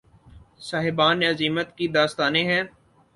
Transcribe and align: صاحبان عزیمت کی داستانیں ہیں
صاحبان 0.59 1.23
عزیمت 1.23 1.67
کی 1.77 1.87
داستانیں 1.87 2.43
ہیں 2.43 2.63